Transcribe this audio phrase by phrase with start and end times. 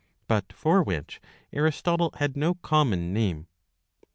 [0.27, 1.21] but for which
[1.53, 3.45] Aristotle had no common name.